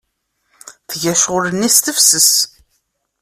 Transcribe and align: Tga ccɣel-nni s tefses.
Tga 0.91 1.13
ccɣel-nni 1.19 1.69
s 1.75 1.77
tefses. 1.79 2.31